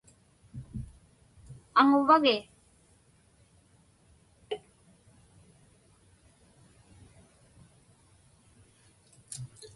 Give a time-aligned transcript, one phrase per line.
[1.79, 2.37] Aŋuvagi?